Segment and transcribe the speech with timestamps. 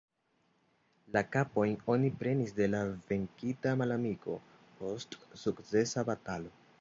[1.17, 2.79] La kapojn oni prenis de la
[3.11, 4.39] venkita malamiko,
[4.81, 6.55] post sukcesa batalo.